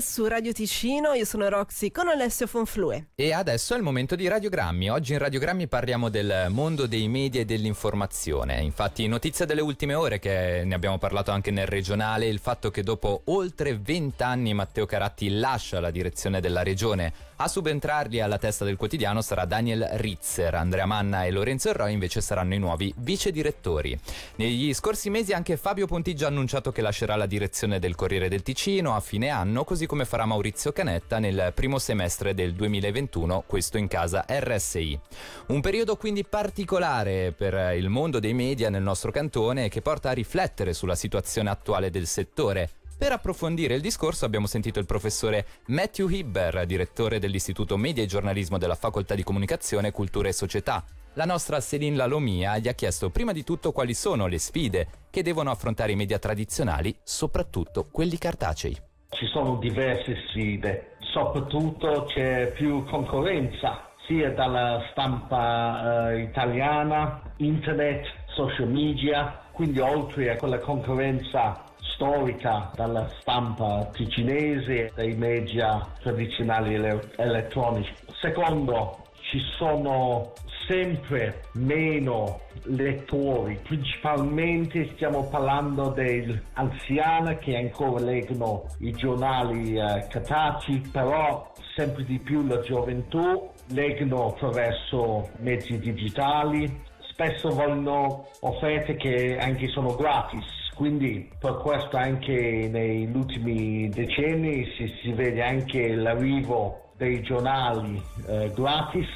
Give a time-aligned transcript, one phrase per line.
[0.00, 3.08] Su Radio Ticino, io sono Roxy con Alessio Fonflue.
[3.16, 4.88] E adesso è il momento di Radiogrammi.
[4.90, 8.60] Oggi in Radiogrammi parliamo del mondo dei media e dell'informazione.
[8.60, 12.84] Infatti, notizia delle ultime ore, che ne abbiamo parlato anche nel regionale, il fatto che
[12.84, 17.12] dopo oltre vent'anni Matteo Caratti lascia la direzione della regione.
[17.40, 20.54] A subentrargli alla testa del quotidiano sarà Daniel Ritzer.
[20.54, 23.98] Andrea Manna e Lorenzo Erroi invece saranno i nuovi vice direttori.
[24.36, 28.42] Negli scorsi mesi anche Fabio Pontigia ha annunciato che lascerà la direzione del Corriere del
[28.42, 33.78] Ticino a fine anno, così come farà Maurizio Canetta nel primo semestre del 2021, questo
[33.78, 35.00] in casa RSI.
[35.46, 40.12] Un periodo quindi particolare per il mondo dei media nel nostro cantone che porta a
[40.12, 42.70] riflettere sulla situazione attuale del settore.
[42.98, 48.58] Per approfondire il discorso abbiamo sentito il professore Matthew Hibber, direttore dell'Istituto Media e Giornalismo
[48.58, 50.84] della Facoltà di Comunicazione, Cultura e Società.
[51.14, 55.22] La nostra Céline Lalomia gli ha chiesto prima di tutto quali sono le sfide che
[55.22, 58.87] devono affrontare i media tradizionali, soprattutto quelli cartacei.
[59.10, 68.68] Ci sono diverse sfide, soprattutto c'è più concorrenza sia dalla stampa eh, italiana, internet, social
[68.68, 77.92] media, quindi oltre a quella concorrenza storica dalla stampa ticinese, dai media tradizionali ele- elettronici.
[78.20, 80.32] Secondo, ci sono
[80.68, 90.82] sempre meno lettori, principalmente stiamo parlando degli anziani che ancora leggono i giornali eh, cartacei,
[90.92, 99.68] però sempre di più la gioventù leggono attraverso mezzi digitali, spesso vogliono offerte che anche
[99.68, 100.44] sono gratis.
[100.74, 108.52] Quindi per questo anche negli ultimi decenni si, si vede anche l'arrivo dei giornali eh,
[108.54, 109.08] gratis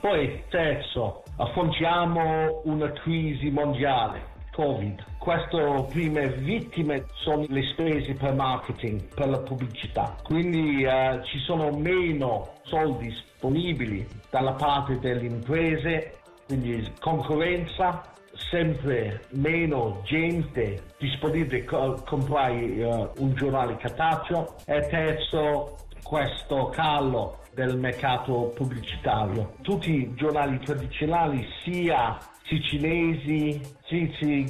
[0.00, 5.04] poi terzo, affrontiamo una crisi mondiale, Covid.
[5.18, 10.16] Queste prime vittime sono le spese per marketing, per la pubblicità.
[10.22, 18.02] Quindi uh, ci sono meno soldi disponibili dalla parte delle imprese, quindi concorrenza,
[18.34, 27.76] sempre meno gente disponibile a comprare uh, un giornale cartaceo e terzo questo calo del
[27.76, 29.54] mercato pubblicitario.
[29.62, 33.60] Tutti i giornali tradizionali, sia sicilesi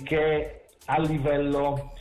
[0.05, 1.93] che a livello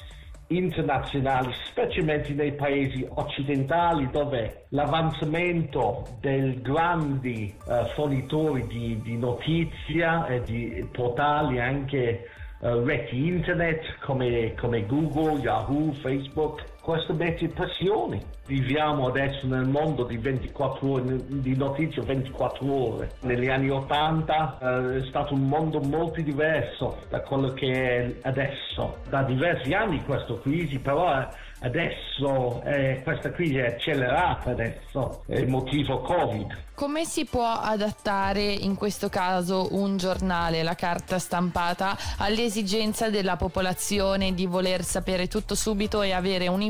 [0.50, 10.42] internazionale, specialmente nei paesi occidentali dove l'avanzamento dei grandi uh, fornitori di, di notizia e
[10.42, 19.06] di portali anche uh, reti internet come, come Google, Yahoo, Facebook, questo mette pressione viviamo
[19.06, 23.12] adesso nel mondo di 24 ore, di notizie 24 ore.
[23.22, 28.98] Negli anni 80 eh, è stato un mondo molto diverso da quello che è adesso.
[29.08, 31.28] Da diversi anni questa crisi, però
[31.62, 36.58] adesso eh, questa crisi è accelerata adesso, è il motivo Covid.
[36.74, 44.34] Come si può adattare in questo caso un giornale, la carta stampata, all'esigenza della popolazione
[44.34, 46.69] di voler sapere tutto subito e avere un'informazione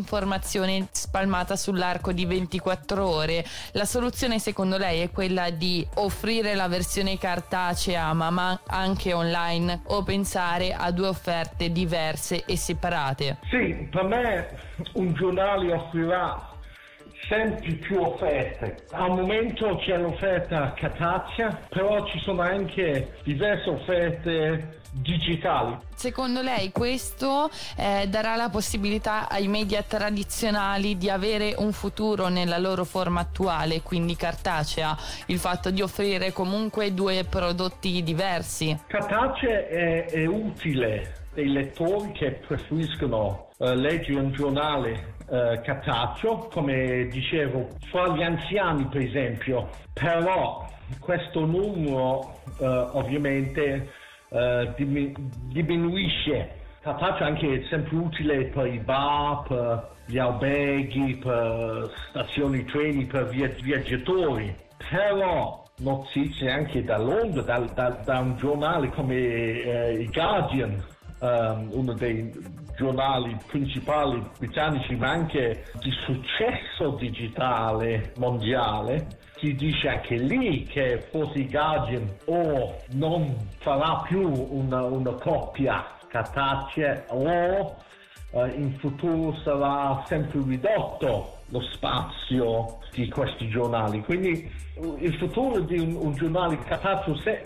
[0.92, 3.46] spalmata sull'arco di 24 ore?
[3.74, 10.04] La soluzione secondo lei è quella di offrire la versione cartacea ma anche online o
[10.04, 13.38] pensare a due offerte diverse e separate?
[13.50, 14.48] Sì, per me
[14.94, 16.49] un giornale offrirà
[17.28, 18.86] sempre più offerte.
[18.92, 25.78] Al momento c'è l'offerta cartacea, però ci sono anche diverse offerte digitali.
[25.94, 32.58] Secondo lei questo eh, darà la possibilità ai media tradizionali di avere un futuro nella
[32.58, 34.98] loro forma attuale, quindi cartacea,
[35.28, 38.78] il fatto di offrire comunque due prodotti diversi?
[38.88, 47.08] Cartacea è, è utile dei lettori che preferiscono uh, leggere un giornale uh, cartaceo, come
[47.08, 50.68] dicevo, fra gli anziani per esempio, però
[51.00, 53.92] questo numero uh, ovviamente
[55.52, 56.58] diminuisce.
[56.82, 63.28] Cartaceo è anche sempre utile per i bar, per gli alberghi, per stazioni treni, per
[63.28, 64.56] viaggiatori,
[64.90, 70.84] però notizie anche da Londra, da, da, da un giornale come eh, il Guardian,
[71.20, 72.32] um, uno dei
[72.78, 79.08] giornali principali britannici, ma anche di successo digitale mondiale,
[79.38, 85.86] si dice anche lì che forse il Guardian o non farà più una, una coppia
[86.08, 87.76] cartacea o
[88.32, 94.02] uh, in futuro sarà sempre ridotto lo spazio di questi giornali.
[94.04, 94.68] Quindi
[95.00, 97.44] il futuro di un, un giornale cartaceo se,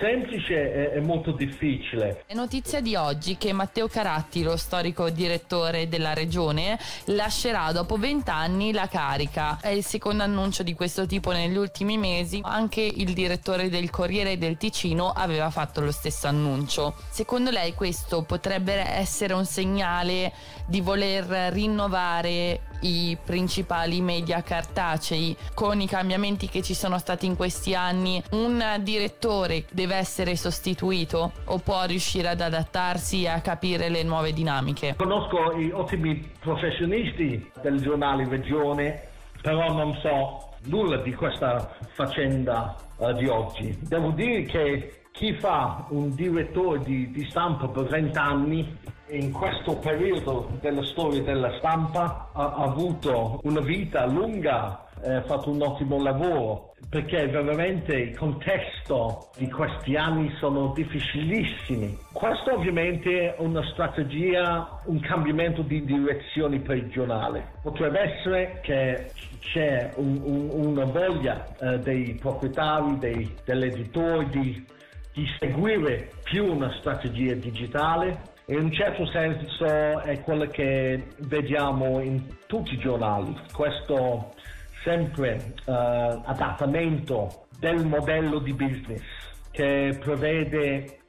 [0.00, 2.24] semplice è, è, molto difficile.
[2.26, 8.72] È notizia di oggi che Matteo Caratti, lo storico direttore della regione, lascerà dopo vent'anni
[8.72, 9.58] la carica.
[9.60, 12.40] È il secondo annuncio di questo tipo negli ultimi mesi.
[12.42, 16.94] Anche il direttore del Corriere del Ticino aveva fatto lo stesso annuncio.
[17.10, 20.32] Secondo lei questo potrebbe essere un segnale
[20.66, 27.36] di voler rinnovare i principali media cartacei con i cambiamenti che ci sono stati in
[27.36, 33.88] questi anni un direttore deve essere sostituito o può riuscire ad adattarsi e a capire
[33.88, 34.94] le nuove dinamiche?
[34.96, 39.08] Conosco i ottimi professionisti del giornale Regione,
[39.42, 43.76] però non so nulla di questa faccenda uh, di oggi.
[43.80, 48.78] Devo dire che chi fa un direttore di, di stampa per 20 anni
[49.08, 55.50] in questo periodo della storia della stampa ha, ha avuto una vita lunga, eh, fatto
[55.50, 61.96] un ottimo lavoro perché veramente il contesto di questi anni sono difficilissimi.
[62.12, 67.52] Questo ovviamente è una strategia, un cambiamento di direzione giornale.
[67.62, 69.10] Potrebbe essere che
[69.40, 74.66] c'è un, un, una voglia eh, dei proprietari, dei, dell'editore di
[75.14, 82.38] di seguire più una strategia digitale in un certo senso è quello che vediamo in
[82.46, 84.34] tutti i giornali, questo
[84.82, 89.02] sempre uh, adattamento del modello di business
[89.50, 91.00] che prevede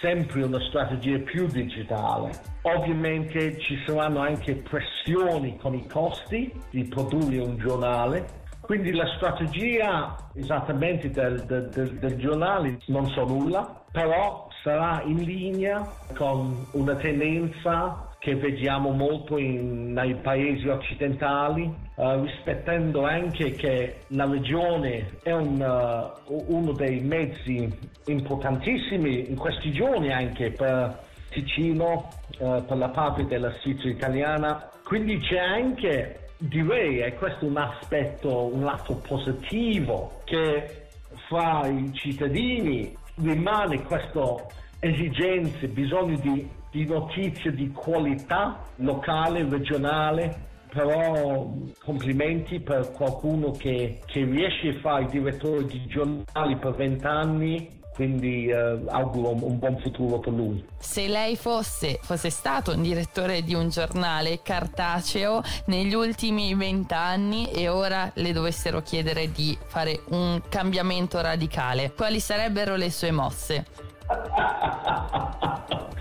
[0.00, 2.30] sempre una strategia più digitale.
[2.62, 8.38] Ovviamente ci saranno anche pressioni con i costi di produrre un giornale
[8.70, 15.84] quindi la strategia esattamente del, del, del giornale non so nulla, però sarà in linea
[16.14, 21.62] con una tendenza che vediamo molto in, nei paesi occidentali,
[21.94, 27.66] uh, rispettando anche che la regione è un, uh, uno dei mezzi
[28.06, 31.00] importantissimi in questi giorni anche per
[31.30, 32.08] Ticino,
[32.40, 34.68] uh, per la parte della Svizzera italiana.
[34.84, 40.88] Quindi c'è anche direi, e questo è un aspetto, un lato positivo, che
[41.26, 44.36] fra i cittadini rimane questa
[44.78, 51.52] esigenza, bisogno di, di notizie di qualità locale, regionale, però
[51.82, 58.46] complimenti per qualcuno che, che riesce a fare il direttore di giornali per vent'anni quindi
[58.46, 60.64] eh, auguro un, un, buon futuro per lui.
[60.78, 67.68] Se lei fosse, fosse stato un direttore di un giornale cartaceo negli ultimi vent'anni e
[67.68, 73.66] ora le dovessero chiedere di fare un cambiamento radicale, quali sarebbero le sue mosse?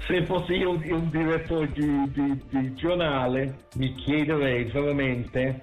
[0.09, 5.59] Se fossi io un, un direttore di, di, di giornale mi chiederei veramente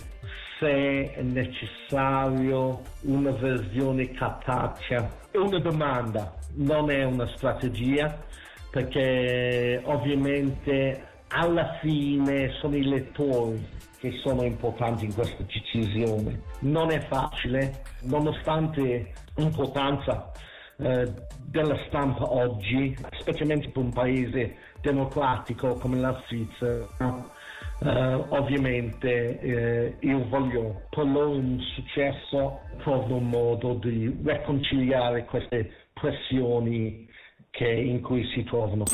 [0.60, 5.10] se è necessario una versione cartacea.
[5.32, 8.16] È una domanda, non è una strategia,
[8.70, 13.66] perché ovviamente alla fine sono i lettori
[13.98, 16.40] che sono importanti in questa decisione.
[16.60, 20.30] Non è facile, nonostante l'importanza
[20.78, 21.12] eh,
[21.44, 27.34] della stampa oggi, specialmente per un paese democratico come la Svizzera
[27.78, 35.70] Uh, ovviamente eh, io voglio per loro un successo, trovo un modo di riconciliare queste
[35.92, 37.06] pressioni
[37.50, 38.84] che, in cui si trovano.